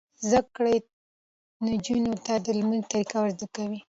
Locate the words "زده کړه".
0.29-0.73